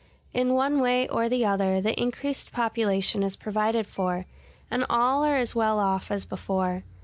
In 0.33 0.55
one 0.55 0.79
way 0.79 1.07
or 1.07 1.29
the 1.29 1.45
other, 1.45 1.79
the 1.79 1.93
increased 2.01 2.51
population 2.51 3.21
is 3.21 3.35
provided 3.35 3.85
for, 3.85 4.25
and 4.71 4.83
all 4.89 5.23
are 5.23 5.37
as 5.37 5.53
well 5.53 5.77
off 5.77 6.09
as 6.09 6.25
before. 6.25 6.81